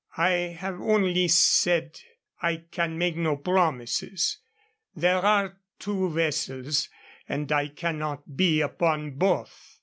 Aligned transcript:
"I 0.17 0.55
have 0.57 0.81
only 0.81 1.27
said 1.27 2.01
I 2.41 2.63
can 2.71 2.97
make 2.97 3.15
no 3.15 3.37
promises. 3.37 4.39
There 4.95 5.19
are 5.19 5.59
two 5.77 6.09
vessels, 6.09 6.89
and 7.29 7.51
I 7.51 7.67
cannot 7.67 8.35
be 8.35 8.61
upon 8.61 9.11
both. 9.11 9.77